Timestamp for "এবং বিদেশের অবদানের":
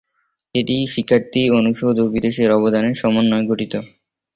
1.97-2.95